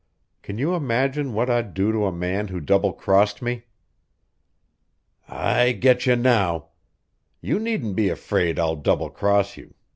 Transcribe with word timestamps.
Can 0.41 0.57
you 0.57 0.73
imagine 0.73 1.31
what 1.31 1.47
I'd 1.47 1.75
do 1.75 1.91
to 1.91 2.07
a 2.07 2.11
man 2.11 2.47
who 2.47 2.59
double 2.59 2.91
crossed 2.91 3.39
me?" 3.39 3.65
"I 5.27 5.73
getcha 5.79 6.15
now! 6.19 6.69
You 7.39 7.59
needn't 7.59 7.95
be 7.95 8.09
afraid 8.09 8.57
I'll 8.57 8.75
double 8.77 9.11
cross 9.11 9.57
you. 9.57 9.75